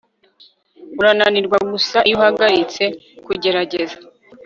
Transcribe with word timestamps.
urananirwa 0.99 1.57
gusa 1.71 1.97
iyo 2.07 2.15
uhagaritse 2.17 2.83
kugerageza 3.25 3.97